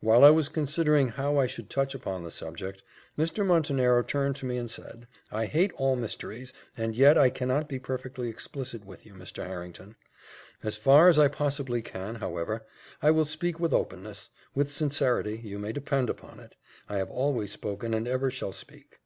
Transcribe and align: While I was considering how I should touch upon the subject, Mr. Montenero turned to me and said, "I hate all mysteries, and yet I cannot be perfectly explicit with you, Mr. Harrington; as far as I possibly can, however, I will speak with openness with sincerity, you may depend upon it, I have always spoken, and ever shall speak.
While 0.00 0.24
I 0.24 0.30
was 0.30 0.48
considering 0.48 1.08
how 1.08 1.36
I 1.36 1.46
should 1.46 1.68
touch 1.68 1.94
upon 1.94 2.24
the 2.24 2.30
subject, 2.30 2.82
Mr. 3.18 3.44
Montenero 3.44 4.02
turned 4.02 4.34
to 4.36 4.46
me 4.46 4.56
and 4.56 4.70
said, 4.70 5.06
"I 5.30 5.44
hate 5.44 5.72
all 5.76 5.94
mysteries, 5.94 6.54
and 6.74 6.96
yet 6.96 7.18
I 7.18 7.28
cannot 7.28 7.68
be 7.68 7.78
perfectly 7.78 8.30
explicit 8.30 8.86
with 8.86 9.04
you, 9.04 9.12
Mr. 9.12 9.46
Harrington; 9.46 9.96
as 10.62 10.78
far 10.78 11.08
as 11.10 11.18
I 11.18 11.28
possibly 11.28 11.82
can, 11.82 12.14
however, 12.14 12.64
I 13.02 13.10
will 13.10 13.26
speak 13.26 13.60
with 13.60 13.74
openness 13.74 14.30
with 14.54 14.72
sincerity, 14.72 15.38
you 15.44 15.58
may 15.58 15.72
depend 15.72 16.08
upon 16.08 16.40
it, 16.40 16.54
I 16.88 16.96
have 16.96 17.10
always 17.10 17.52
spoken, 17.52 17.92
and 17.92 18.08
ever 18.08 18.30
shall 18.30 18.52
speak. 18.52 19.00